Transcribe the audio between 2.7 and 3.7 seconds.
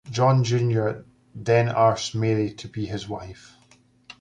his wife.